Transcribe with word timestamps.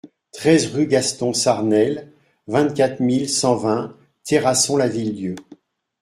treize 0.31 0.65
rue 0.73 0.87
Gaston 0.87 1.31
Sarnel, 1.31 2.11
vingt-quatre 2.47 3.01
mille 3.03 3.29
cent 3.29 3.55
vingt 3.55 3.93
Terrasson-Lavilledieu 4.23 5.35